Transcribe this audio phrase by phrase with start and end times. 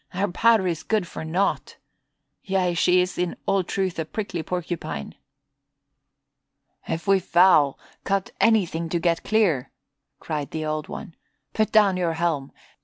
[0.15, 1.77] "Our powder is good for nought.
[2.43, 5.13] Yea, she is in all truth a prickly porcupine."
[6.87, 9.69] "If we foul, cut anything to get clear!"
[10.19, 11.13] cried the Old One.
[11.53, 12.51] "Put down your helm!